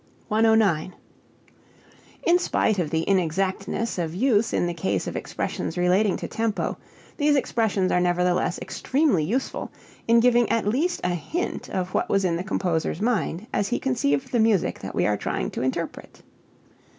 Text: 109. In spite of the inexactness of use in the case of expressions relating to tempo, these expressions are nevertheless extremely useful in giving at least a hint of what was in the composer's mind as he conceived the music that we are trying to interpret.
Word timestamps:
109. 0.29 0.95
In 2.23 2.39
spite 2.39 2.79
of 2.79 2.89
the 2.89 3.03
inexactness 3.07 3.99
of 3.99 4.15
use 4.15 4.51
in 4.51 4.65
the 4.65 4.73
case 4.73 5.05
of 5.05 5.15
expressions 5.15 5.77
relating 5.77 6.17
to 6.17 6.27
tempo, 6.27 6.75
these 7.17 7.35
expressions 7.35 7.91
are 7.91 7.99
nevertheless 7.99 8.57
extremely 8.63 9.23
useful 9.23 9.71
in 10.07 10.19
giving 10.19 10.49
at 10.49 10.65
least 10.65 11.01
a 11.03 11.09
hint 11.13 11.69
of 11.69 11.93
what 11.93 12.09
was 12.09 12.25
in 12.25 12.35
the 12.35 12.43
composer's 12.43 12.99
mind 12.99 13.45
as 13.53 13.67
he 13.67 13.77
conceived 13.77 14.31
the 14.31 14.39
music 14.39 14.79
that 14.79 14.95
we 14.95 15.05
are 15.05 15.17
trying 15.17 15.51
to 15.51 15.61
interpret. 15.61 16.23